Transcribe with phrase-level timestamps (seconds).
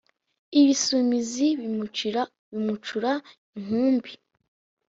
[0.59, 2.21] Ibisumizi bimucura
[3.59, 4.11] inkumbi